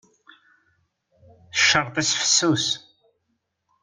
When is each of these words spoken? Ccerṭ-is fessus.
Ccerṭ-is 1.57 2.11
fessus. 2.21 2.67